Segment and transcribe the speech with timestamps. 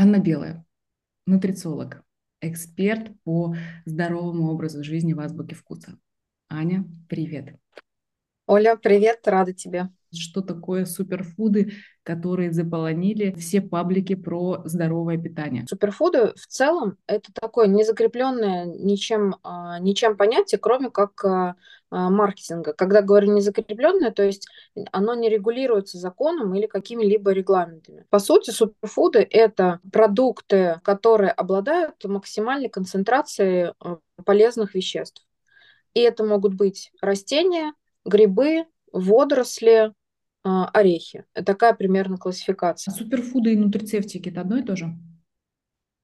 [0.00, 0.64] Анна Белая,
[1.26, 2.04] нутрициолог,
[2.40, 5.98] эксперт по здоровому образу жизни в азбуке вкуса.
[6.48, 7.56] Аня, привет.
[8.46, 11.72] Оля, привет, рада тебе что такое суперфуды,
[12.02, 15.66] которые заполонили все паблики про здоровое питание.
[15.68, 21.56] Суперфуды в целом это такое незакрепленное ничем, а, ничем понятие, кроме как а,
[21.90, 22.72] а, маркетинга.
[22.72, 24.48] Когда говорю незакрепленное, то есть
[24.92, 28.06] оно не регулируется законом или какими-либо регламентами.
[28.08, 33.74] По сути, суперфуды– это продукты, которые обладают максимальной концентрацией
[34.24, 35.26] полезных веществ.
[35.94, 37.72] И это могут быть растения,
[38.04, 39.92] грибы, водоросли,
[40.72, 41.24] орехи.
[41.32, 42.92] Такая примерно классификация.
[42.92, 44.96] А суперфуды и нутрицептики– это одно и то же?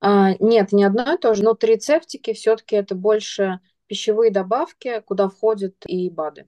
[0.00, 1.42] А, нет, не одно и то же.
[1.42, 6.46] Нутрицептики все-таки это больше пищевые добавки, куда входят и БАДы.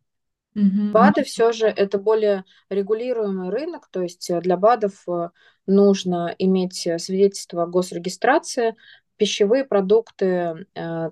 [0.54, 0.90] Угу.
[0.92, 5.28] БАДы все же это более регулируемый рынок, то есть для БАДов э,
[5.66, 8.74] нужно иметь свидетельство о госрегистрации.
[9.16, 11.10] Пищевые продукты э,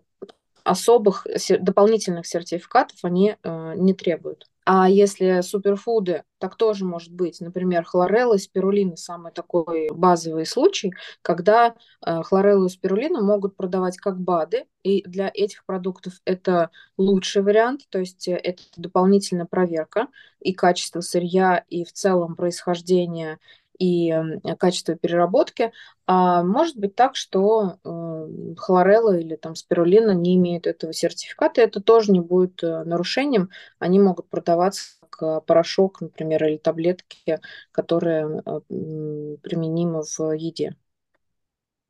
[0.64, 1.26] особых
[1.60, 4.50] дополнительных сертификатов они э, не требуют.
[4.66, 7.40] А если суперфуды, так тоже может быть.
[7.40, 13.98] Например, хлорелла и спирулина– самый такой базовый случай, когда э, хлореллу и спирулину могут продавать
[13.98, 20.08] как БАДы, и для этих продуктов это лучший вариант, то есть э, это дополнительная проверка
[20.40, 23.38] и качество сырья, и в целом происхождение
[23.78, 24.14] и
[24.58, 25.72] качество переработки.
[26.06, 31.80] А может быть так, что э, хлорелла или там спирулина не имеют этого сертификата, это
[31.80, 33.50] тоже не будет э, нарушением.
[33.78, 37.40] Они могут продаваться как порошок, например, или таблетки,
[37.72, 40.76] которые э, применимы в еде.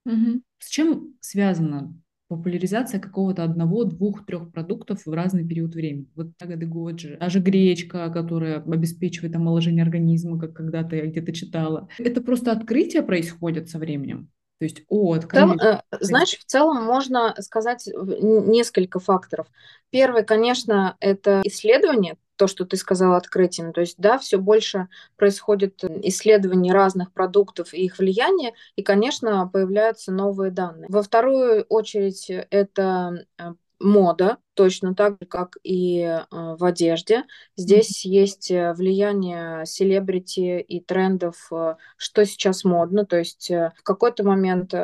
[0.06, 0.42] Угу.
[0.58, 1.94] С чем связано
[2.36, 6.08] популяризация какого-то одного, двух, трех продуктов в разный период времени.
[6.14, 11.88] Вот ягоды годжи, даже гречка, которая обеспечивает омоложение организма, как когда-то я где-то читала.
[11.98, 14.28] Это просто открытие происходит со временем.
[14.58, 15.58] То есть, о, открыли.
[15.58, 19.48] Цел, э, знаешь, в целом можно сказать несколько факторов.
[19.90, 23.72] Первый, конечно, это исследование, то, что ты сказала, открытием.
[23.72, 30.12] То есть, да, все больше происходит исследований разных продуктов и их влияния, и, конечно, появляются
[30.12, 30.86] новые данные.
[30.88, 37.24] Во вторую очередь, это э, мода, точно так же, как и э, в одежде.
[37.56, 38.10] Здесь mm-hmm.
[38.10, 43.04] есть э, влияние селебрити и трендов, э, что сейчас модно.
[43.04, 44.74] То есть в какой-то момент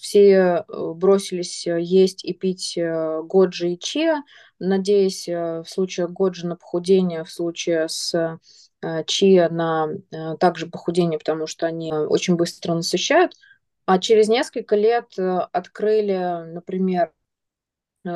[0.00, 2.78] все бросились есть и пить
[3.24, 4.22] годжи и чиа,
[4.58, 8.38] надеясь в случае годжи на похудение, в случае с
[9.06, 9.88] чиа на
[10.38, 13.32] также похудение, потому что они очень быстро насыщают.
[13.86, 17.12] А через несколько лет открыли, например,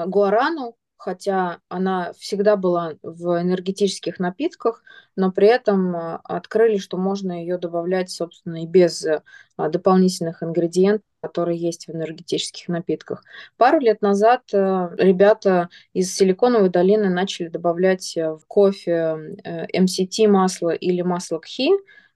[0.07, 4.83] гуарану, хотя она всегда была в энергетических напитках,
[5.17, 11.07] но при этом а, открыли, что можно ее добавлять, собственно, и без а, дополнительных ингредиентов,
[11.23, 13.25] которые есть в энергетических напитках.
[13.57, 19.37] Пару лет назад ребята из Силиконовой долины начали добавлять в кофе
[19.75, 21.71] MCT масло или масло кхи,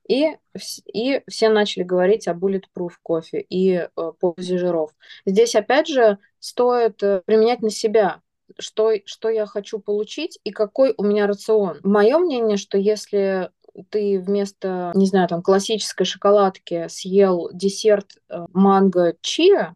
[0.08, 0.36] и,
[0.92, 4.90] и все начали говорить о bulletproof кофе и э, пользе жиров.
[5.24, 8.20] Здесь, опять же, стоит э, применять на себя,
[8.58, 11.80] что, что я хочу получить и какой у меня рацион.
[11.82, 13.50] Мое мнение, что если
[13.88, 19.74] ты вместо, не знаю, там, классической шоколадки съел десерт э, манго чиа,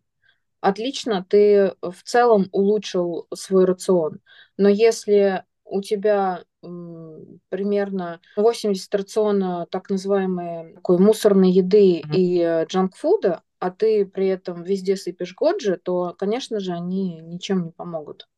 [0.60, 4.20] отлично, ты в целом улучшил свой рацион.
[4.58, 12.14] Но если у тебя примерно 80 рациона так называемой такой мусорной еды mm-hmm.
[12.14, 17.70] и джанкфуда, а ты при этом везде сыпешь годжи, то, конечно же, они ничем не
[17.70, 18.28] помогут.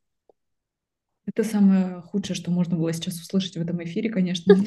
[1.25, 4.55] Это самое худшее, что можно было сейчас услышать в этом эфире, конечно.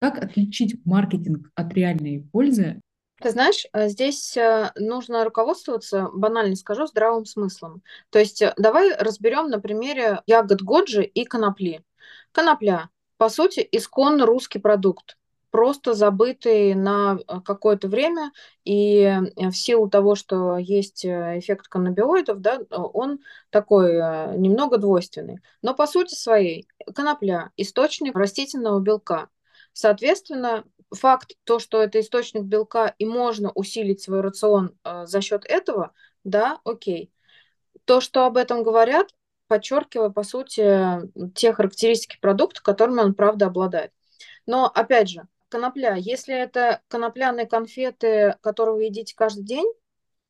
[0.00, 2.80] Как отличить маркетинг от реальной пользы?
[3.20, 7.82] Ты знаешь, э, здесь э, нужно руководствоваться, банально скажу, здравым смыслом.
[8.10, 11.84] То есть э, давай разберем на примере ягод годжи и конопли.
[12.32, 15.16] Конопля, по сути, исконно русский продукт
[15.52, 18.32] просто забытый на э, какое-то время,
[18.64, 23.20] и э, в силу того, что есть э, эффект каннабиоидов, да, он
[23.50, 23.92] такой
[24.38, 25.40] немного двойственный.
[25.60, 29.28] Но по сути своей конопля– источник растительного белка.
[29.74, 35.92] Соответственно, факт то, что это источник белка и можно усилить свой рацион за счет этого,
[36.24, 37.12] да, окей.
[37.84, 39.08] То, что об этом говорят,
[39.48, 41.00] подчеркивая, по сути,
[41.34, 43.92] те характеристики продукта, которыми он, правда, обладает.
[44.46, 45.96] Но, опять же, конопля.
[45.96, 49.70] Если это конопляные конфеты, которые вы едите каждый день,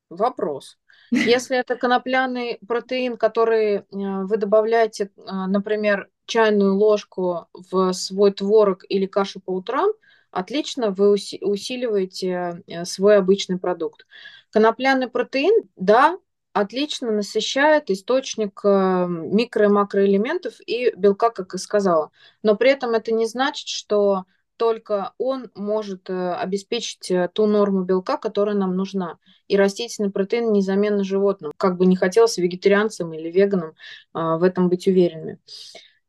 [0.09, 0.77] вопрос.
[1.11, 8.83] Если это конопляный протеин, который э, вы добавляете, э, например, чайную ложку в свой творог
[8.89, 9.91] или кашу по утрам,
[10.31, 14.05] отлично вы усиливаете э, свой обычный продукт.
[14.51, 16.17] Конопляный протеин, да,
[16.51, 22.11] отлично насыщает источник микро- и макроэлементов и белка, как и сказала.
[22.43, 24.25] Но при этом это не значит, что
[24.63, 29.17] только он может э, обеспечить ту норму белка, которая нам нужна.
[29.49, 31.51] И растительный протеин незаменный животным.
[31.57, 33.75] Как бы не хотелось вегетарианцам или веганам
[34.13, 35.39] в этом быть уверенными.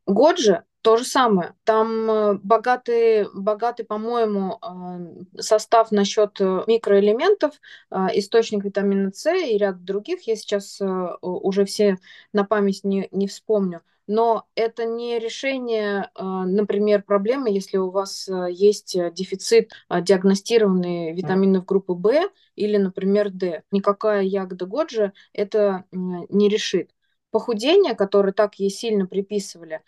[0.06, 1.54] Годжи то же самое.
[1.64, 7.54] Там э, богатый, богатый по-моему, э, состав насчет э, микроэлементов,
[7.90, 10.26] источник витамина С и ряд других.
[10.28, 10.78] Я сейчас
[11.22, 11.96] уже все
[12.34, 13.80] на память не, не вспомню.
[14.06, 22.30] Но это не решение, например, проблемы, если у вас есть дефицит диагностированный витаминов группы В
[22.54, 23.62] или, например, D.
[23.70, 26.90] Никакая ягода Годжи это не решит.
[27.30, 29.80] Похудение, которое так ей сильно приписывали,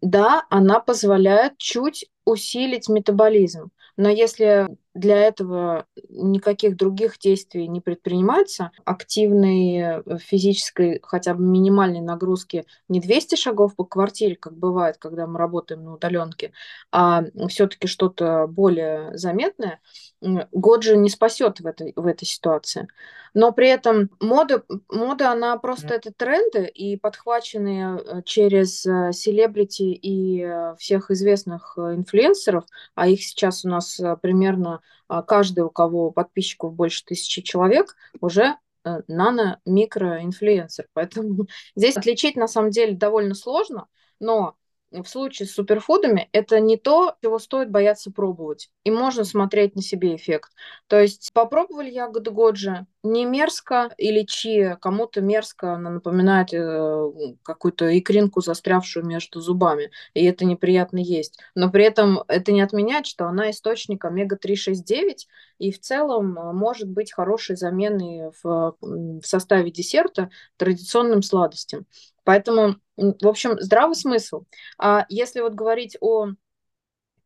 [0.00, 3.70] да, она позволяет чуть усилить метаболизм.
[3.96, 12.00] Но если для этого никаких других действий не предпринимается, активной э, физической, хотя бы минимальной
[12.00, 16.52] нагрузки не 200 шагов по квартире, как бывает, когда мы работаем на удаленке,
[16.92, 19.80] а все-таки что-то более заметное,
[20.20, 22.86] год же не спасет в этой, в этой ситуации.
[23.34, 29.82] Но при этом мода, мода она просто это тренды, и подхваченные э, через э, селебрити
[29.82, 30.46] и
[30.78, 32.64] всех известных инфлюенсеров,
[32.94, 34.80] а их сейчас у нас примерно
[35.22, 40.88] каждый, у кого подписчиков больше тысячи человек, уже э, нано-микроинфлюенсер.
[40.92, 41.46] Поэтому
[41.76, 43.86] здесь отличить на самом деле довольно сложно,
[44.20, 44.56] но
[45.02, 48.70] в случае с суперфудами это не то, чего стоит бояться пробовать.
[48.84, 50.52] И можно смотреть на себе эффект.
[50.86, 57.12] То есть попробовали ягоды Годжи, не мерзко или чи, кому-то мерзко, она напоминает э,
[57.42, 61.38] какую-то икринку, застрявшую между зубами, и это неприятно есть.
[61.54, 65.26] Но при этом это не отменяет, что она источник омега-369,
[65.58, 71.86] и в целом э, может быть хорошей заменой в, в составе десерта традиционным сладостям.
[72.24, 74.44] Поэтому, в общем, здравый смысл.
[74.78, 76.28] А если вот говорить о,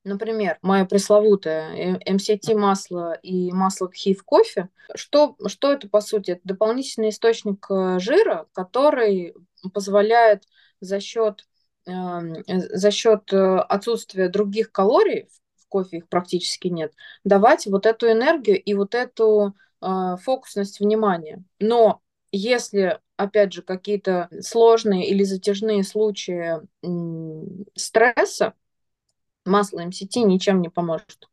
[0.05, 6.33] например, мое пресловутое MCT масло и масло кхи в кофе, что, что это по сути?
[6.33, 9.35] Это дополнительный источник э, жира, который
[9.75, 10.45] позволяет
[10.81, 11.47] за счет,
[11.87, 16.95] эм, э, за счет отсутствия других калорий в кофе их практически нет,
[17.25, 21.45] давать вот эту энергию и вот эту э, фокусность внимания.
[21.59, 22.01] Но
[22.33, 26.61] если опять же, какие-то сложные или затяжные случаи
[27.75, 28.55] стресса,
[29.45, 31.29] масло МСТ ничем не поможет.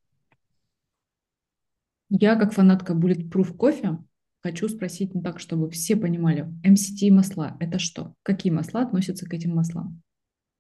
[2.10, 4.00] Я, как фанатка Bulletproof кофе,
[4.42, 8.14] хочу спросить так, чтобы все понимали, МСТ масла– это что?
[8.24, 10.02] Какие масла относятся к этим маслам?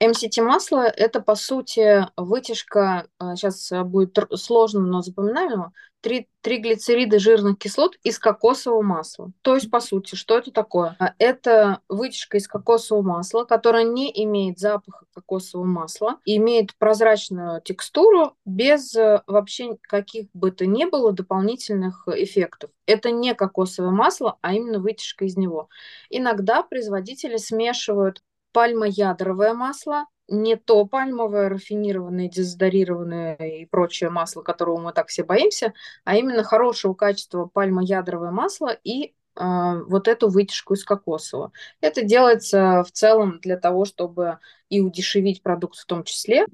[0.01, 5.71] МСТ-масло– это, по сути, вытяжка, сейчас а, будет сложно, но запоминаемо,
[6.01, 9.31] три, триглицериды жирных кислот из кокосового масла.
[9.41, 10.95] То есть, по сути, что это такое?
[10.99, 18.35] А, это вытяжка из кокосового масла, которая не имеет запаха кокосового масла, имеет прозрачную текстуру
[18.45, 22.69] без э, вообще каких бы то ни было дополнительных эффектов.
[22.85, 25.69] Это не кокосовое масло, а именно вытяжка из него.
[26.09, 28.21] Иногда производители смешивают
[28.55, 35.73] пальмоядровое масло, не то пальмовое, рафинированное, дезодорированное и прочее масло, которого мы так все боимся,
[36.05, 41.51] а именно хорошего качества пальмоядровое масло и э, вот эту вытяжку из кокосового.
[41.81, 46.45] Это делается в целом для того, чтобы и удешевить продукт в том числе.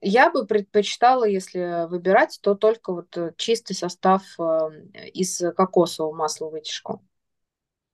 [0.00, 4.70] Я бы предпочитала, если выбирать, то только вот чистый состав э,
[5.12, 7.02] из кокосового масла вытяжку.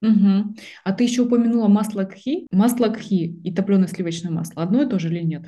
[0.00, 0.54] Угу.
[0.84, 2.46] А ты еще упомянула масло кхи.
[2.50, 5.46] Масло кхи и топленое сливочное масло одно и то же или нет?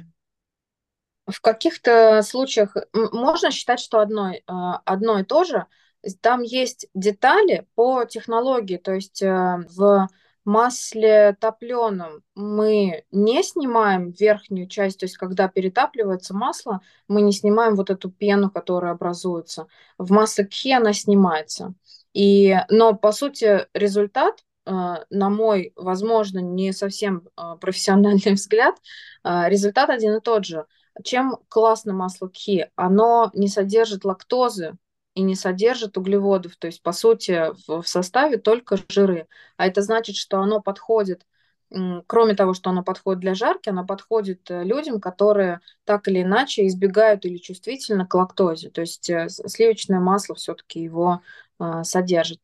[1.27, 5.67] В каких-то случаях можно считать, что одно, а, одно и то же.
[6.21, 10.09] Там есть детали по технологии, то есть э, в
[10.45, 17.77] масле топленом мы не снимаем верхнюю часть, то есть когда перетапливается масло, мы не снимаем
[17.77, 19.67] вот эту пену, которая образуется.
[19.99, 21.75] В масле кхи она снимается.
[22.13, 28.77] И, но, по сути, результат, а, на мой, возможно, не совсем а, профессиональный взгляд,
[29.23, 30.67] а, результат один и тот же.
[31.05, 32.69] Чем классно масло кхи?
[32.77, 34.77] Оно не содержит лактозы
[35.15, 39.27] и не содержит углеводов, то есть, по сути, в составе только жиры.
[39.57, 41.25] А это значит, что оно подходит
[42.07, 46.67] кроме того, что оно подходит для жарки, оно подходит э, людям, которые так или иначе
[46.67, 48.71] избегают или чувствительны к лактозе.
[48.71, 51.23] То есть э, сливочное масло все-таки его
[51.83, 52.41] содержит.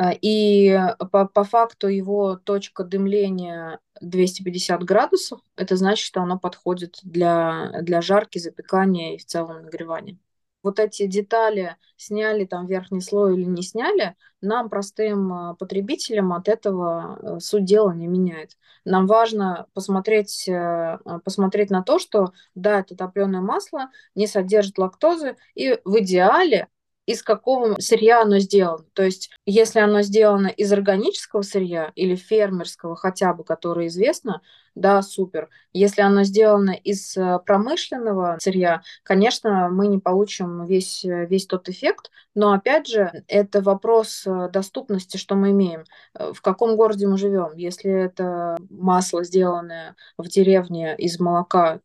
[0.00, 0.78] А, и
[1.12, 8.00] по, по факту его точка дымления 250 градусов, это значит, что оно подходит для, для
[8.00, 10.16] жарки, запекания и в целом нагревания.
[10.62, 16.48] вот эти детали сняли там верхний слой или не сняли, нам, простым а, потребителям, от
[16.48, 18.56] этого суть дела не меняет.
[18.86, 24.78] Нам важно посмотреть, э, а, посмотреть на то, что да, это топленое масло не содержит
[24.78, 26.68] лактозы, и в идеале
[27.06, 28.84] из какого сырья оно сделано.
[28.92, 34.42] То есть, если оно сделано из органического сырья или фермерского хотя бы, которое известно,
[34.74, 35.48] да, супер.
[35.72, 41.68] Если оно сделано из э, промышленного сырья, конечно, мы не получим весь, э, весь тот
[41.68, 45.84] эффект, но опять же, это вопрос э, доступности, что мы имеем.
[46.14, 47.56] В каком городе мы живем?
[47.56, 51.80] Если это масло, сделанное в деревне из молока,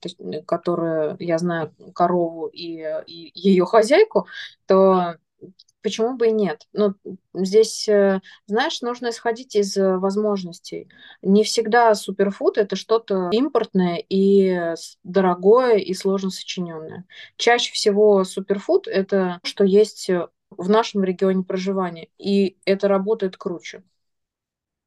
[0.45, 4.27] которое, я знаю, корову и, и ее хозяйку,
[4.67, 5.15] то
[5.85, 6.67] почему бы и нет?
[6.73, 6.95] Ну,
[7.35, 10.87] здесь, э, знаешь, нужно исходить из э, возможностей.
[11.21, 14.73] Не всегда суперфуд это что-то импортное и
[15.03, 17.05] дорогое и сложно сочиненное.
[17.37, 23.83] Чаще всего суперфуд это что есть э, в нашем регионе проживания, и это работает круче.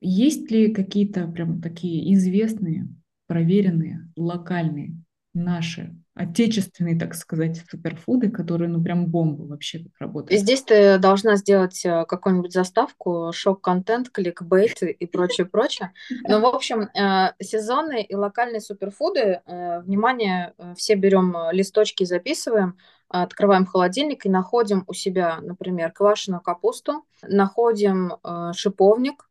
[0.00, 2.88] Есть ли какие-то прям такие известные,
[3.28, 4.97] проверенные, локальные
[5.38, 10.40] наши отечественные, так сказать, суперфуды, которые, ну, прям бомба вообще как работают.
[10.40, 15.92] Здесь ты должна сделать э, какую-нибудь заставку, шок-контент, кликбейт и прочее, прочее.
[16.28, 22.76] Но, в общем, э, сезонные и локальные суперфуды, э, внимание, все берем листочки, записываем,
[23.09, 28.14] открываем холодильник и находим у себя, например, квашеную капусту, находим
[28.52, 29.28] шиповник,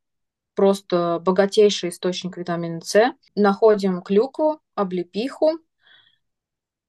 [0.55, 5.59] просто богатейший источник витамина С, находим клюкву, облепиху,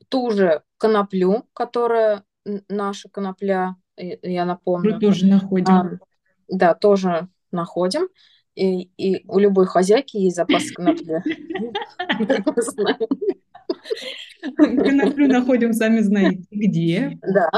[0.08, 2.24] ту же коноплю, которая
[2.68, 4.94] наша конопля, я напомню.
[4.94, 5.74] Мы тоже находим.
[5.74, 5.90] А,
[6.48, 8.08] да, тоже находим.
[8.54, 11.22] И, и у любой хозяйки есть запас конопли.
[14.56, 17.18] Коноплю находим, сами знаете, где.
[17.22, 17.50] Да.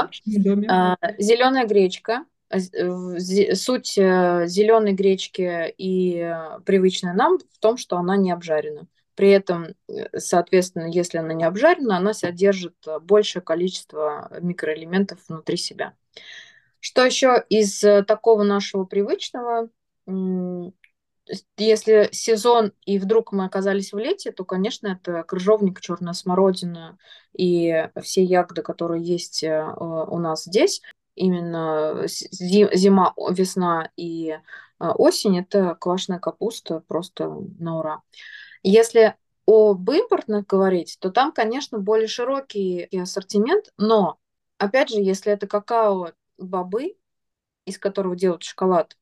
[0.67, 2.25] А, Зеленая гречка.
[2.53, 8.87] Суть э, зеленой гречки и э, привычная нам в том, что она не обжарена.
[9.21, 15.57] При этом, э, соответственно, если она не обжарена, она содержит э, большее количество микроэлементов внутри
[15.57, 15.93] себя.
[16.79, 19.69] Что еще из э, такого нашего привычного?
[21.55, 26.97] Если сезон и вдруг мы оказались в лете, то, конечно, это крыжовник, черная смородина
[27.37, 30.81] и все ягоды, которые есть у нас здесь.
[31.13, 34.35] Именно зима, весна и
[34.79, 38.01] осень– это квашеная капуста просто на ура.
[38.63, 39.15] Если
[39.47, 44.19] об импортных говорить, то там, конечно, более широкий ассортимент, но,
[44.57, 46.95] опять же, если это какао-бобы,
[47.65, 48.97] из которого делают шоколад,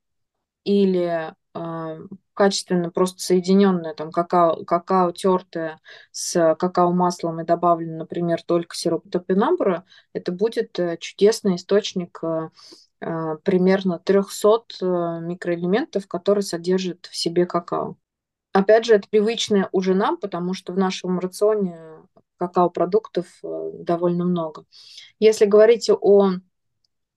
[0.63, 5.79] или э, качественно просто соединенное там какао, какао тертое
[6.11, 12.49] с какао-маслом и добавлено, например, только сироп топинамбура, это будет э, чудесный источник э,
[13.01, 14.85] э примерно 300 э,
[15.21, 17.97] микроэлементов, которые содержат в себе какао.
[18.59, 21.79] Опять же, это привычное уже нам, потому что в нашем рационе
[22.35, 24.65] какао-продуктов э, довольно много.
[25.17, 26.31] Если говорить о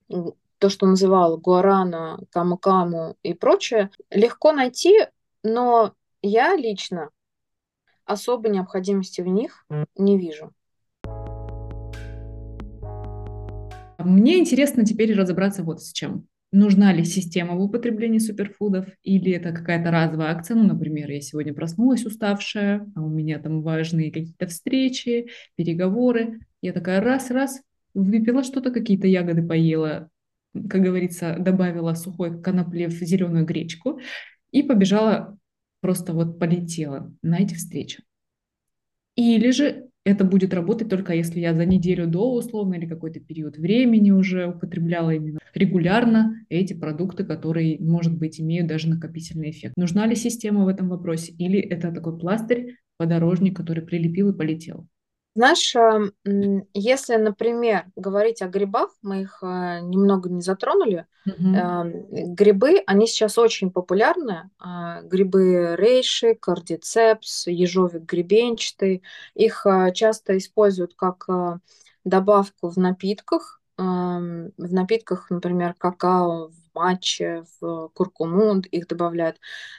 [0.09, 5.09] то, что называла гуарана, каму-каму и прочее, легко найти,
[5.43, 7.11] но я лично
[8.05, 10.53] особой необходимости в них не вижу.
[13.99, 19.53] Мне интересно теперь разобраться вот с чем нужна ли система в употреблении суперфудов, или это
[19.53, 20.55] какая-то разовая акция.
[20.55, 26.41] Ну, например, я сегодня проснулась уставшая, а у меня там важные какие-то встречи, переговоры.
[26.61, 27.63] Я такая раз-раз
[27.95, 30.11] выпила что-то, какие-то ягоды поела,
[30.55, 34.01] как говорится, добавила сухой конопли в зеленую гречку
[34.51, 35.37] и побежала,
[35.81, 38.03] просто вот полетела на эти встречи.
[39.17, 43.57] Или же это будет работать только если я за неделю до условно или какой-то период
[43.57, 49.75] времени уже употребляла именно регулярно эти продукты, которые, может быть, имеют даже накопительный эффект.
[49.77, 54.89] Нужна ли система в этом вопросе или это такой пластырь, подорожник, который прилепил и полетел?
[55.35, 55.75] Знаешь,
[56.75, 61.07] если, например, говорить о грибах, мы их э, немного не затронули.
[61.25, 62.35] Угу.
[62.35, 64.51] Грибы, они сейчас очень популярны.
[64.59, 69.03] А, грибы рейши, кардицепс, ежовик гребенчатый.
[69.35, 71.59] Их э, часто используют как э,
[72.05, 73.61] добавку в напитках.
[73.79, 79.39] В напитках, например, какао, матче, в куркуму их добавляют.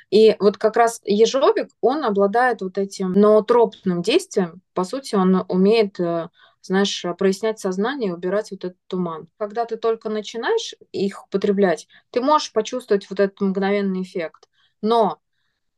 [0.09, 4.61] И вот как раз ежовик, он обладает вот этим ноотропным действием.
[4.73, 6.29] По сути, он умеет э,
[6.63, 9.27] знаешь, прояснять сознание убирать вот этот туман.
[9.37, 14.47] Когда ты только начинаешь их употреблять, ты можешь почувствовать вот этот мгновенный эффект.
[14.81, 15.19] Но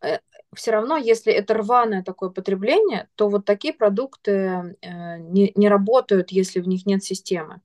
[0.01, 0.19] э,
[0.53, 6.31] все равно, если это рваное такое потребление, то вот такие продукты э, не, не работают,
[6.31, 7.61] если в них нет системы.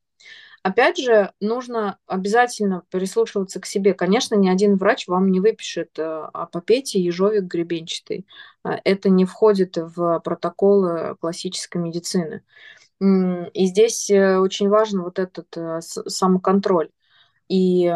[0.63, 3.95] Опять же, нужно обязательно прислушиваться к себе.
[3.95, 8.27] Конечно, ни один врач вам не выпишет, э, а попейте ежовик гребенчатый.
[8.65, 12.43] Э, это не входит в протоколы классической медицины.
[13.01, 16.91] И здесь э, очень важен вот этот самоконтроль
[17.51, 17.93] и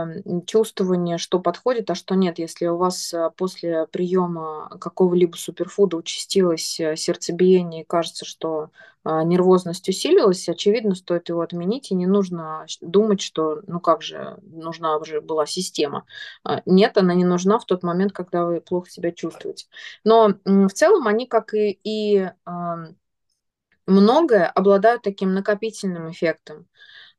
[0.46, 2.40] чувствование, что подходит, а что нет.
[2.40, 8.70] Если у вас э, после приема какого-либо суперфуда участилось э, сердцебиение и кажется, что
[9.04, 14.38] а, нервозность усилилась, очевидно, стоит его отменить, и не нужно думать, что, ну как же,
[14.42, 16.04] нужна уже была система.
[16.42, 19.66] А, нет, она не нужна в тот момент, когда вы плохо себя чувствуете.
[20.02, 22.28] Но в целом они, как и, и
[23.86, 26.66] многое, обладают таким накопительным эффектом.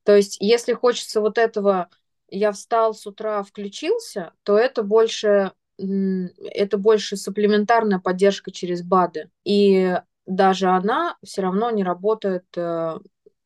[0.04, 1.90] То есть, если хочется вот этого
[2.36, 9.30] я встал с утра, включился, то это больше, это больше суплементарная поддержка через БАДы.
[9.46, 12.98] И даже она все равно не работает э,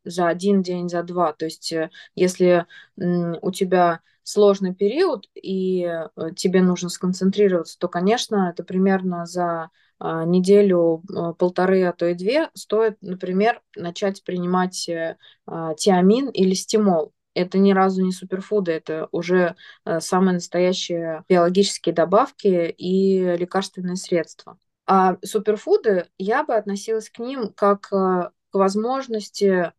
[0.04, 1.34] за один день, за два.
[1.34, 2.66] То есть э, если
[2.98, 9.70] у тебя сложный период и э, тебе нужно сконцентрироваться, то, конечно, это примерно за
[10.02, 11.04] неделю,
[11.38, 18.04] полторы, а то и две стоит, например, начать принимать тиамин или стимол это ни разу
[18.04, 19.56] не суперфуды, это уже
[19.86, 24.58] э, самые настоящие биологические добавки и лекарственные средства.
[24.86, 29.72] А суперфуды, я бы относилась к ним как э, к возможности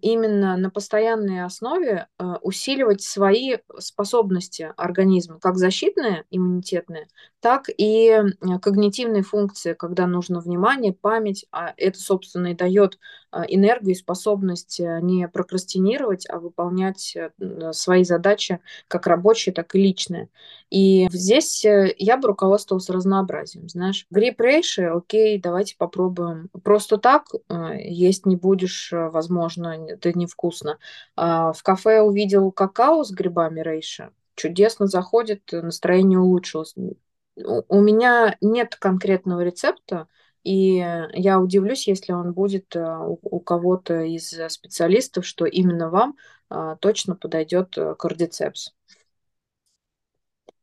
[0.00, 7.08] именно на постоянной основе э, усиливать свои способности организма, как защитные, иммунитетные,
[7.40, 8.20] так и
[8.62, 12.98] когнитивные функции, когда нужно внимание, память, а это, собственно, и дает
[13.34, 17.30] а, энергию и способность э, не прокрастинировать, а выполнять э,
[17.72, 20.28] свои задачи как рабочие, так и личные.
[20.70, 24.06] И здесь я бы руководствовалась разнообразием, знаешь.
[24.10, 26.48] Гриб рейши, окей, давайте попробуем.
[26.62, 27.26] Просто так
[27.78, 30.78] есть не будешь, возможно, это невкусно.
[31.16, 36.74] А в кафе увидел какао с грибами рейша, чудесно заходит, настроение улучшилось.
[37.36, 40.08] У меня нет конкретного рецепта,
[40.44, 40.76] и
[41.14, 46.16] я удивлюсь, если он будет э, у кого-то из специалистов, что именно вам
[46.50, 48.74] а, точно подойдет э, кардицепс.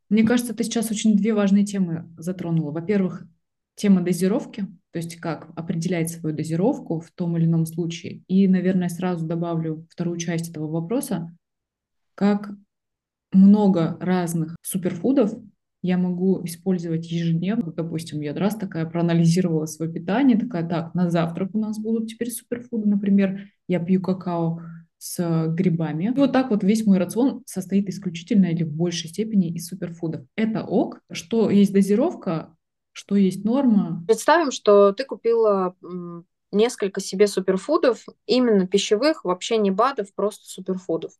[0.10, 2.72] Мне кажется, ты сейчас очень две важные темы затронула.
[2.72, 3.24] Во-первых,
[3.76, 8.24] тема дозировки, то есть как определять свою дозировку в том или ином случае.
[8.28, 11.36] И, наверное, сразу добавлю вторую часть этого вопроса,
[12.16, 12.52] как
[13.32, 15.34] много разных суперфудов
[15.82, 17.72] я могу использовать ежедневно.
[17.72, 22.30] Допустим, я раз такая проанализировала свое питание, такая, так, на завтрак у нас будут теперь
[22.30, 24.62] суперфуды, например, я пью какао
[25.00, 26.14] с грибами.
[26.16, 30.24] И вот так вот весь мой рацион состоит исключительно или в большей степени из суперфудов.
[30.36, 32.56] Это ок, что есть дозировка,
[32.92, 34.04] что есть норма?
[34.08, 35.76] Представим, что ты купила
[36.52, 41.14] несколько себе суперфудов, именно пищевых, вообще не БАДов, просто суперфудов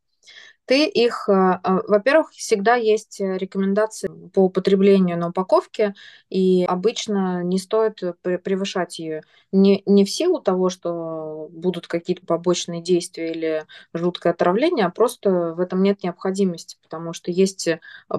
[0.72, 5.96] ты их, а, а, во-первых, всегда есть э, рекомендации по употреблению на упаковке,
[6.30, 9.24] и обычно не стоит превышать ее.
[9.52, 15.54] Не, не в силу того, что будут какие-то побочные действия или жуткое отравление, а просто
[15.54, 17.68] в этом нет необходимости, потому что есть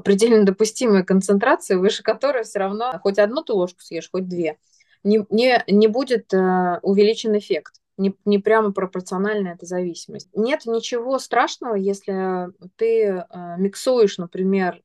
[0.04, 4.58] предельно допустимая концентрация, выше которой все равно хоть одну ты ложку съешь, хоть две,
[5.04, 10.28] не, не, не будет э, увеличен эффект не, не прямо пропорциональна эта зависимость.
[10.34, 13.24] Нет ничего страшного, если ты э,
[13.58, 14.82] миксуешь, например,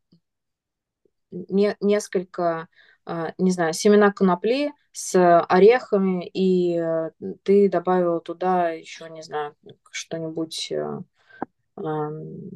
[1.32, 2.68] не, несколько,
[3.06, 7.12] э, не знаю, семена конопли с орехами, и э,
[7.44, 9.56] ты добавил туда еще, не знаю,
[9.92, 11.02] что-нибудь э,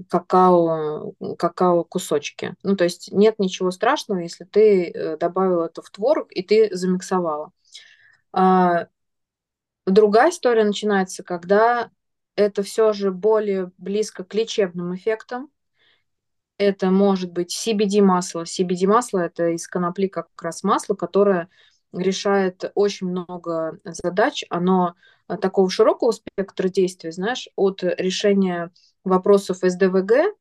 [0.10, 2.56] какао, какао кусочки.
[2.64, 6.76] Ну, то есть нет ничего страшного, если ты э, добавил это в творог и ты
[6.76, 7.52] замиксовала.
[9.86, 11.90] Другая история начинается, когда
[12.36, 15.50] это все же более близко к лечебным эффектам.
[16.58, 18.44] Это может быть CBD-масло.
[18.44, 21.50] CBD-масло– это из конопли как раз масло, которое
[21.92, 24.46] решает очень много задач.
[24.50, 24.96] Оно
[25.28, 28.72] э, такого широкого спектра действий, знаешь, от решения
[29.04, 30.36] вопросов СДВГ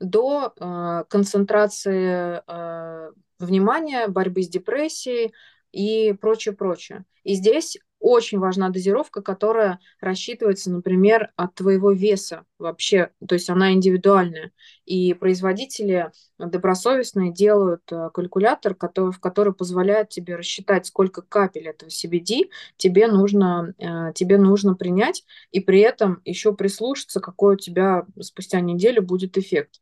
[0.00, 5.32] до э, концентрации э, внимания, борьбы с депрессией
[5.72, 7.04] и прочее, прочее.
[7.24, 13.72] И здесь очень важна дозировка, которая рассчитывается, например, от твоего веса вообще, то есть она
[13.72, 14.52] индивидуальная.
[14.84, 22.48] И производители добросовестные делают э, калькулятор, который, который позволяет тебе рассчитать, сколько капель этого CBD
[22.76, 28.60] тебе нужно, э, тебе нужно принять, и при этом еще прислушаться, какой у тебя спустя
[28.60, 29.80] неделю будет эффект.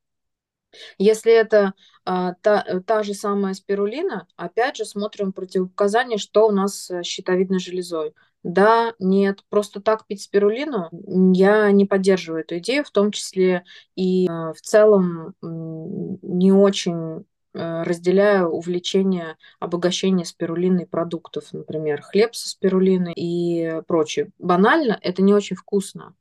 [0.99, 6.87] Если это а, та, та же самая спирулина, опять же смотрим противопоказания, что у нас
[6.87, 8.15] с щитовидной железой.
[8.47, 10.89] Да, нет, просто так пить спирулину
[11.35, 13.65] я не поддерживаю эту идею, в том числе
[13.97, 22.49] и э, в целом не очень э, разделяю увлечение обогащения спирулиной продуктов, например, хлеб со
[22.49, 24.31] спирулиной и прочее.
[24.39, 26.15] Банально, это не очень вкусно.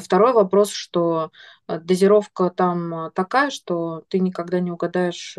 [0.00, 1.30] Второй вопрос, что
[1.68, 5.38] э, дозировка там такая, что ты никогда не угадаешь,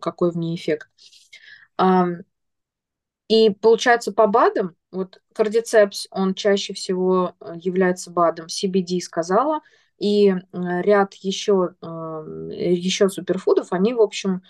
[0.00, 0.88] какой в ней эффект.
[3.28, 9.60] И получается по БАДам, вот кардицепс, он чаще всего э, является БАДом, CBD сказала,
[9.98, 14.42] и э, ряд еще, еще суперфудов, они, в общем,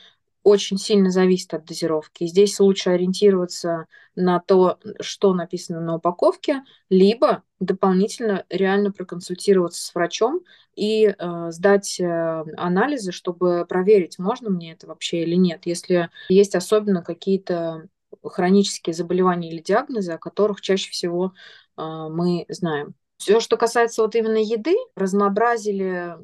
[0.42, 2.26] очень сильно зависят от дозировки.
[2.26, 10.40] здесь лучше ориентироваться на то, что написано на упаковке, либо дополнительно реально проконсультироваться с врачом
[10.74, 15.62] и э, сдать э, анализы, чтобы проверить, можно мне это вообще или нет.
[15.64, 17.88] Если есть особенно какие-то
[18.24, 21.32] хронические заболевания или диагнозы, о которых чаще всего
[21.76, 22.94] а, мы знаем.
[23.16, 26.16] Все, что касается вот именно еды, разнообразили,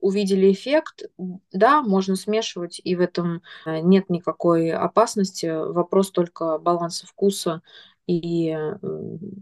[0.00, 1.04] увидели эффект,
[1.52, 5.46] да, можно смешивать, и в этом э, нет никакой опасности.
[5.46, 7.62] Вопрос только баланса вкуса
[8.06, 8.56] и,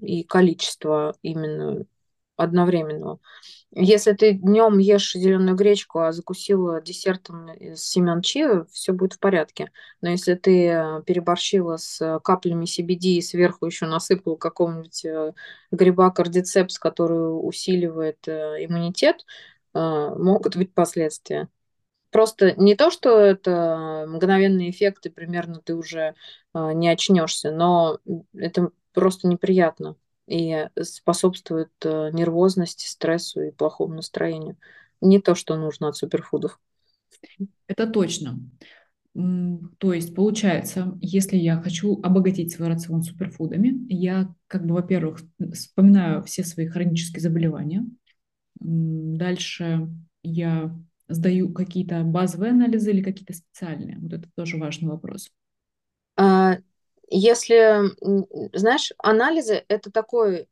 [0.03, 1.87] и количества именно
[2.39, 3.19] одновременного.
[3.73, 9.19] Если ты днем ешь зеленую гречку, а закусила десертом из семян чиа, все будет в
[9.19, 9.71] порядке.
[10.01, 15.33] Но если ты э, переборщила с каплями CBD и сверху еще насыпала какого-нибудь э,
[15.73, 19.27] гриба кардицепс, который усиливает э, иммунитет,
[19.75, 21.49] могут быть последствия.
[22.11, 26.15] Просто не то, что это мгновенный эффект, и примерно ты уже
[26.55, 27.99] не очнешься, но
[28.33, 34.57] это просто неприятно и способствует э, нервозности, стрессу и плохому настроению.
[35.01, 36.61] Не то, что нужно от суперфудов.
[37.67, 38.39] Это точно.
[39.15, 45.21] То есть, получается, если я хочу обогатить свой рацион суперфудами, я, как бы, во-первых,
[45.53, 47.87] вспоминаю все свои хронические заболевания.
[48.61, 49.89] Дальше
[50.23, 50.75] я
[51.09, 53.99] сдаю какие-то базовые анализы или какие-то специальные.
[53.99, 55.31] Вот это тоже важный вопрос.
[56.17, 56.59] А,
[57.11, 57.83] если,
[58.57, 60.49] знаешь, анализы– это такой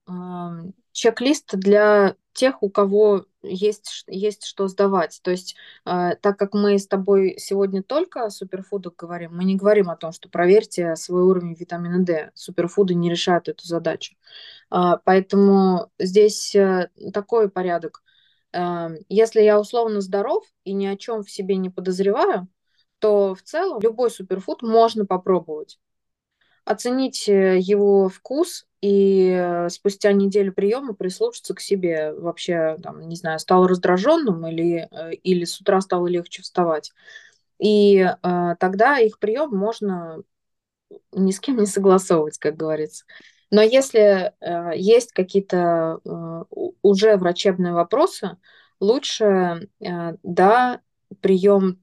[0.93, 5.21] чек-лист для тех, у кого есть, есть что сдавать.
[5.23, 9.57] То есть, э, так как мы с тобой сегодня только о суперфудах говорим, мы не
[9.57, 12.31] говорим о том, что проверьте свой уровень витамина D.
[12.35, 14.17] Суперфуды не решают эту задачу.
[14.71, 18.03] Э, поэтому здесь э, такой порядок.
[18.53, 22.49] Э, если я условно здоров и ни о чем в себе не подозреваю,
[22.99, 25.79] то в целом любой суперфуд можно попробовать
[26.67, 32.13] оценить э, его вкус и э, спустя неделю приема прислушаться к себе.
[32.13, 36.93] Вообще, там, не знаю, стал раздраженным или, э, или с утра стало легче вставать.
[37.59, 40.23] И э, тогда их прием можно
[41.13, 43.05] ни с кем не согласовывать, как говорится.
[43.51, 46.45] Но если э, есть какие-то э,
[46.83, 48.37] уже врачебные вопросы,
[48.81, 50.81] лучше, э, да,
[51.21, 51.81] прием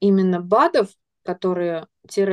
[0.00, 0.88] именно БАДов,
[1.24, 1.86] которые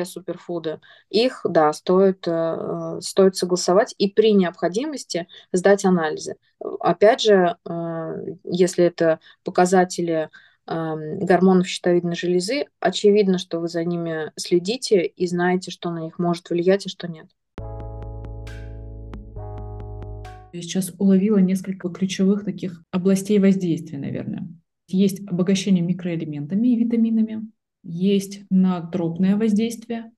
[0.06, 6.36] суперфуды, их, да, стоит, э, стоит согласовать и при необходимости сдать анализы.
[6.80, 10.30] Опять же, э, если это показатели
[10.66, 16.20] э, гормонов щитовидной железы, очевидно, что вы за ними следите и знаете, что на них
[16.20, 17.28] может влиять и что нет.
[20.54, 24.48] Я сейчас уловила несколько ключевых таких областей воздействия, наверное.
[24.88, 27.52] Есть обогащение микроэлементами и витаминами,
[27.88, 30.12] есть надтропное воздействие,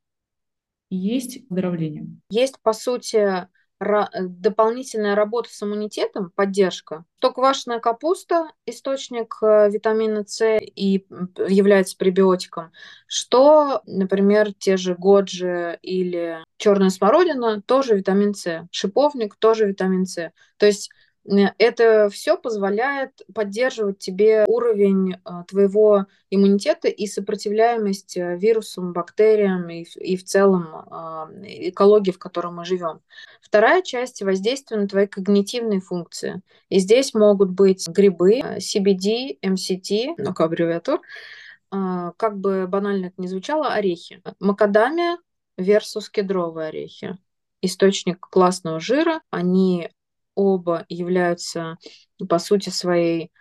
[0.89, 2.08] есть оздоровление.
[2.32, 3.47] Есть, по сути,
[3.79, 11.05] дополнительная работа с иммунитетом, поддержка, то квашеная капуста– источник э, витамина С и
[11.47, 12.71] является пребиотиком,
[13.08, 20.32] что, например, те же годжи или черная смородина– тоже витамин С, шиповник– тоже витамин С.
[20.58, 20.89] То есть
[21.25, 29.84] это все позволяет поддерживать тебе уровень а, твоего иммунитета и сопротивляемость э, вирусам, бактериям и,
[29.84, 33.01] и в целом а, экологии, в которой мы живем.
[33.41, 36.41] Вторая часть воздействия на твои когнитивные функции.
[36.69, 41.01] И здесь могут быть грибы, CBD, MCT, ну-ка аббревиатур,
[41.71, 44.21] а, как бы банально это ни звучало, орехи.
[44.39, 45.17] Макадамия
[45.58, 47.17] versus кедровые орехи
[47.62, 49.89] источник классного жира, они
[50.39, 51.78] оба являются,
[52.30, 53.32] по сути своей,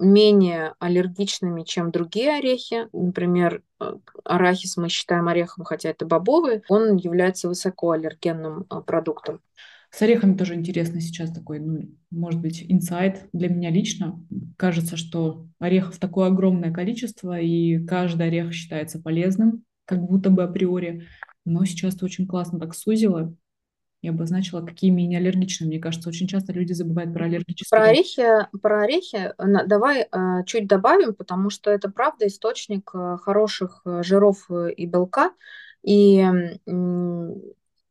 [0.00, 2.88] менее аллергичными, чем другие орехи.
[2.92, 3.92] Например, э,
[4.24, 9.40] арахис мы считаем орехом, хотя это бобовый, он является высокоаллергенным э, продуктом.
[9.90, 14.22] С орехами тоже интересно сейчас такой, ну, может быть, инсайт для меня лично.
[14.56, 21.06] Кажется, что орехов такое огромное количество, и каждый орех считается полезным, как будто бы априори.
[21.44, 23.34] Но сейчас ты очень классно так сузила.
[24.00, 25.66] И обозначила, какие менее аллергичны.
[25.66, 27.78] Мне кажется, очень часто люди забывают про аллергические.
[27.78, 33.82] Про орехи, про орехи давай э, чуть добавим, потому что это правда источник э, хороших
[33.84, 35.32] э, жиров и белка,
[35.82, 36.24] и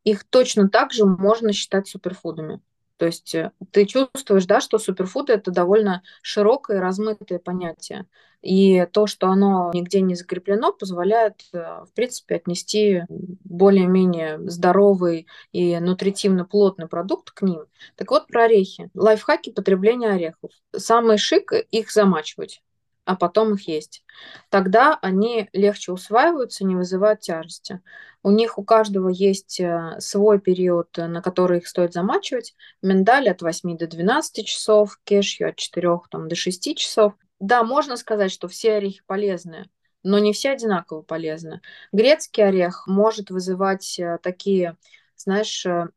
[0.04, 2.62] их точно так же можно считать суперфудами.
[2.97, 3.36] То есть
[3.71, 8.05] ты чувствуешь, да, что суперфуд это довольно широкое размытое понятие.
[8.41, 15.77] И то, что оно нигде не закреплено, позволяет, э, в принципе, отнести более-менее здоровый и
[15.79, 17.65] нутритивно плотный продукт к ним.
[17.95, 18.89] Так вот, про орехи.
[18.93, 20.51] Лайфхаки потребления орехов.
[20.75, 22.62] Самый шик– их замачивать
[23.08, 24.04] а потом их есть.
[24.50, 27.80] Тогда они легче усваиваются, не вызывают тяжести.
[28.22, 32.54] У них у каждого есть э, свой период, на который их стоит замачивать.
[32.82, 37.13] Миндаль от 8 до 12 часов, кешью от 4 там, до 6 часов.
[37.39, 39.70] Да, можно сказать, что все орехи полезные,
[40.04, 41.62] но не все одинаково полезны.
[41.93, 44.76] Грецкий орех может вызывать э, такие,
[45.15, 45.88] знаешь, э,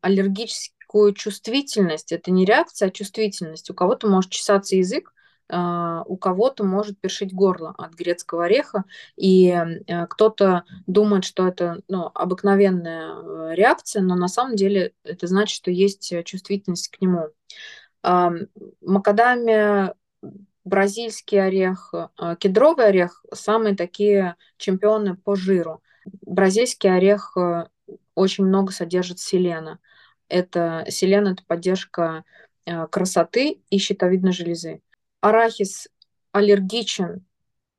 [0.00, 2.10] аллергическую чувствительность.
[2.10, 3.70] Это не реакция, а чувствительность.
[3.70, 5.12] У кого-то может чесаться язык,
[5.48, 8.84] у кого-то может першить горло от грецкого ореха,
[9.16, 15.54] и э, кто-то думает, что это ну, обыкновенная реакция, но на самом деле это значит,
[15.54, 17.28] что есть чувствительность к нему.
[18.82, 19.94] Макадамия
[20.66, 25.80] бразильский орех, э, кедровый орех– самые такие чемпионы по жиру.
[26.22, 27.68] Бразильский орех э,
[28.16, 29.78] очень много содержит селена.
[30.28, 32.24] Это селен– это поддержка
[32.66, 34.82] э, красоты и щитовидной железы.
[35.20, 35.88] Арахис
[36.32, 37.24] аллергичен,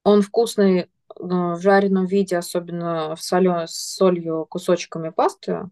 [0.04, 5.70] он вкусный в жареном виде, особенно в солё, с солью, кусочками пасты,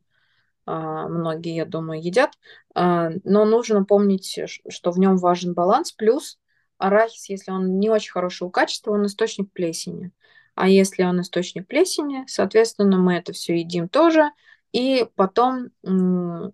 [0.66, 2.32] а, многие, я думаю, едят.
[2.74, 5.92] А, но нужно помнить, что в нем важен баланс.
[5.92, 6.40] Плюс
[6.78, 10.12] арахис, если он не очень хорошего качества, он источник плесени.
[10.56, 14.32] А если он источник плесени, соответственно, мы это все едим тоже.
[14.76, 16.52] И потом на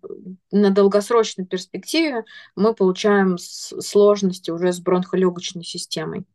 [0.52, 2.24] долгосрочной перспективе
[2.56, 6.28] мы получаем сложности уже с бронхолегочной системой.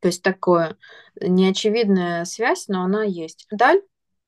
[0.00, 0.76] То есть такое
[1.20, 3.46] неочевидная связь, но она есть.
[3.52, 3.80] Даль,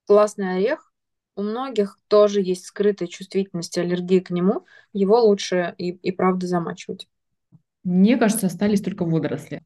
[0.07, 0.93] классный орех,
[1.35, 7.09] у многих тоже есть скрытая чувствительность аллергии к нему, его лучше и, и правда замачивать.
[7.83, 9.60] Мне кажется, остались только водоросли.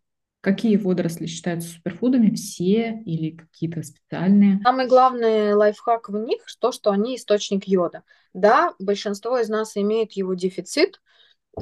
[0.45, 2.35] Какие водоросли считаются суперфудами?
[2.35, 4.61] Все или какие-то специальные?
[4.63, 8.03] Самый главный лайфхак в них то, что они источник йода.
[8.35, 11.01] Да, большинство из нас имеет его дефицит,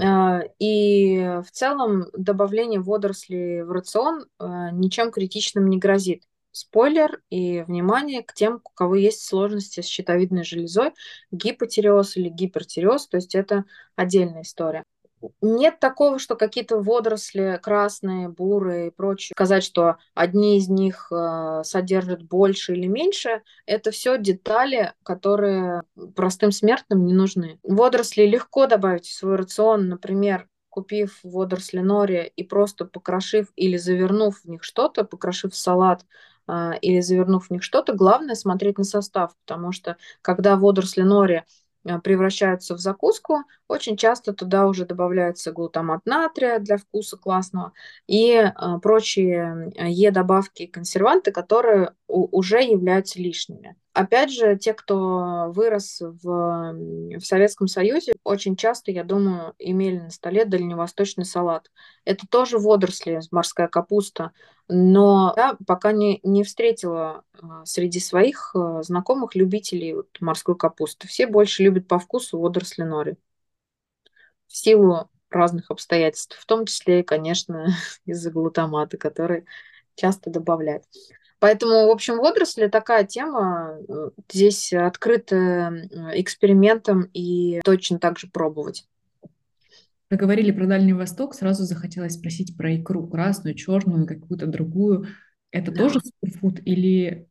[0.01, 1.17] а, и
[1.47, 6.25] в целом добавление водорослей в рацион а, ничем критичным не грозит.
[6.51, 10.91] Спойлер и внимание к тем, у кого есть сложности с щитовидной железой,
[11.31, 13.65] гипотиреоз или гипертиреоз, то есть это
[13.95, 14.85] отдельная история
[15.41, 21.63] нет такого, что какие-то водоросли красные, бурые и прочее, сказать, что одни из них э,
[21.65, 25.83] содержат больше или меньше, это все детали, которые
[26.15, 27.59] простым смертным не нужны.
[27.63, 34.41] Водоросли легко добавить в свой рацион, например, купив водоросли нори и просто покрошив или завернув
[34.41, 36.07] в них что-то, покрошив салат,
[36.49, 41.45] э, или завернув в них что-то, главное смотреть на состав, потому что когда водоросли нори
[42.05, 47.73] превращаются в закуску, очень часто туда уже добавляется глутамат натрия для вкуса классного
[48.07, 53.77] и э, прочие Е-добавки и консерванты, которые уже являются лишними.
[53.95, 60.11] Опять же, те, кто вырос в, в Советском Союзе, очень часто, я думаю, имели на
[60.11, 61.71] столе дальневосточный салат.
[62.05, 64.33] Это тоже водоросли, морская капуста,
[64.69, 71.07] но я пока не, не встретила а, среди своих а, знакомых любителей вот морской капусты.
[71.07, 73.17] Все больше любят по вкусу водоросли нори.
[74.47, 77.69] В силу разных обстоятельств, в том числе, конечно,
[78.07, 79.45] из-за глутамата, который
[79.95, 80.85] часто добавляют.
[81.43, 83.77] Поэтому, в общем, водоросли такая тема.
[83.89, 88.87] Э, здесь открыто экспериментам и точно так же пробовать.
[90.09, 95.09] Вы говорили про Дальний Восток, сразу захотелось спросить про икру красную, черную, какую-то другую.
[95.51, 95.79] Это да.
[95.79, 97.27] тоже суперфуд или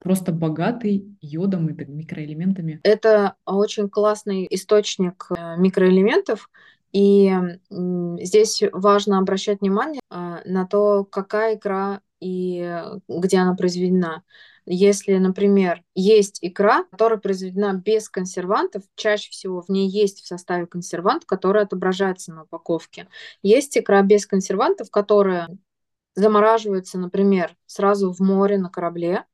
[0.00, 2.80] просто богатый йодом и микроэлементами?
[2.82, 6.50] Это очень классный источник э, микроэлементов,
[6.92, 7.32] и
[7.70, 14.24] здесь важно обращать внимание э, на то, какая икра и э, где она произведена.
[14.66, 20.66] Если, например, есть икра, которая произведена без консервантов, чаще всего в ней есть в составе
[20.66, 23.06] консервант, который отображается на упаковке.
[23.42, 25.48] Есть икра без консервантов, которая
[26.16, 29.24] замораживается, например, сразу в море на корабле,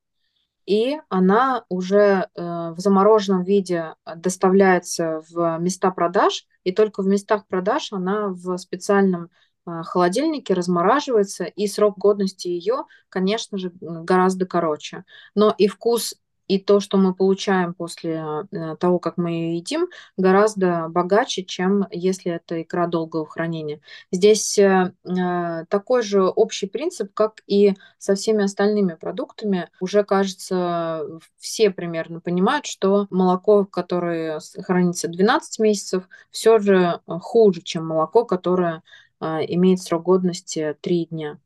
[0.66, 7.46] и она уже э, в замороженном виде доставляется в места продаж, и только в местах
[7.46, 9.30] продаж она в специальном
[9.64, 15.04] холодильнике размораживается, и срок годности ее, конечно же, гораздо короче.
[15.34, 16.14] Но и вкус,
[16.48, 18.22] и то, что мы получаем после
[18.52, 23.80] э, того, как мы ее едим, гораздо богаче, чем если это икра долгого хранения.
[24.10, 29.70] Здесь э, э, такой же общий принцип, как и со всеми остальными продуктами.
[29.80, 31.06] Уже, кажется,
[31.38, 38.82] все примерно понимают, что молоко, которое хранится 12 месяцев, все же хуже, чем молоко, которое
[39.22, 41.38] имеет срок годности 3 дня.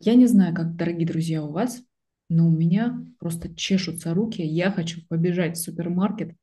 [0.00, 1.82] Я не знаю, как, дорогие друзья, у вас,
[2.28, 4.42] но у меня просто чешутся руки.
[4.42, 6.36] Я хочу побежать в супермаркет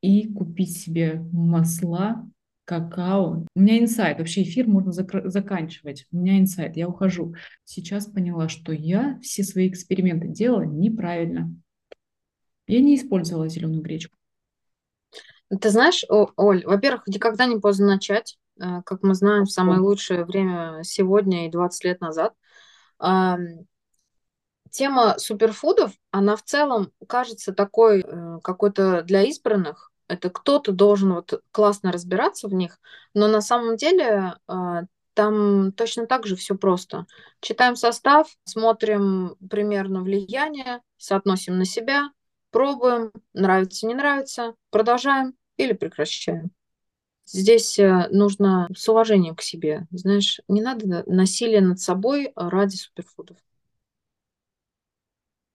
[0.00, 2.28] и купить себе масла,
[2.64, 3.44] какао.
[3.54, 4.18] У меня инсайт.
[4.18, 6.06] Вообще эфир можно зак- заканчивать.
[6.12, 6.76] У меня инсайт.
[6.76, 7.34] Я ухожу.
[7.64, 11.54] Сейчас поняла, что я все свои эксперименты делала неправильно.
[12.66, 14.16] Я не использовала зеленую гречку.
[15.60, 18.38] Ты знаешь, Оль, во-первых, никогда не поздно начать.
[18.60, 22.34] Э, как мы знаем, самое лучшее время сегодня и 20 лет назад
[24.74, 29.92] тема суперфудов, она в целом кажется такой э, какой-то для избранных.
[30.08, 32.78] Это кто-то должен вот классно разбираться в них,
[33.14, 34.52] но на самом деле э,
[35.14, 37.06] там точно так же все просто.
[37.40, 42.10] Читаем состав, смотрим примерно влияние, соотносим на себя,
[42.50, 46.50] пробуем, нравится, не нравится, продолжаем или прекращаем.
[47.26, 49.86] Здесь э, нужно с уважением к себе.
[49.90, 53.38] Знаешь, не надо насилия над собой ради суперфудов.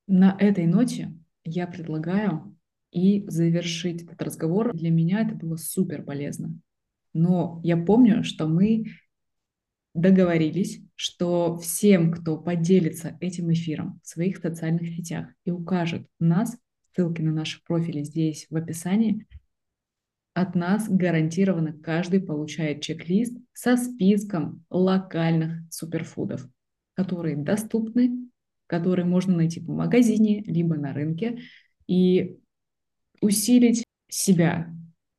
[0.07, 2.57] На этой ноте я предлагаю
[2.91, 4.75] и завершить этот разговор.
[4.75, 6.59] Для меня это было супер полезно.
[7.13, 8.85] Но я помню, что мы
[9.93, 16.57] договорились, что всем, кто поделится этим эфиром в своих социальных сетях и укажет нас,
[16.95, 19.27] ссылки на наши профили здесь в описании,
[20.41, 26.47] от нас гарантированно каждый получает чек-лист со списком локальных суперфудов,
[26.93, 28.29] которые доступны,
[28.67, 31.39] которые можно найти в магазине, либо на рынке,
[31.87, 32.37] и
[33.21, 34.73] усилить себя,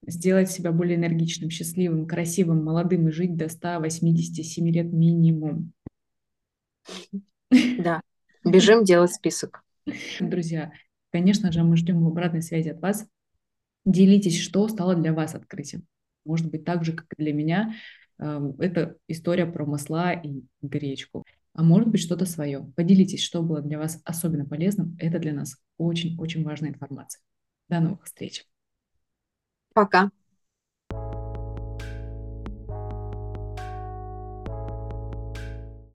[0.07, 5.73] сделать себя более энергичным, счастливым, красивым, молодым и жить до 187 лет минимум.
[7.51, 8.01] Да,
[8.45, 9.65] бежим делать список.
[10.21, 10.73] Друзья,
[11.11, 13.07] конечно же, мы ждем обратной связи от вас.
[13.85, 15.85] Делитесь, что стало для вас открытием.
[16.25, 17.75] Может быть, так же, как и для меня,
[18.19, 21.25] эм, это история про масла и гречку.
[21.55, 22.71] А может быть, что-то свое.
[22.77, 24.97] Поделитесь, что было для вас особенно полезным.
[24.99, 27.23] Это для нас очень-очень важная информация.
[27.69, 28.45] До новых встреч.
[29.75, 30.11] Пока.